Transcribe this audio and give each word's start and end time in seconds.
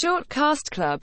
Short 0.00 0.30
Cast 0.30 0.70
Club. 0.70 0.98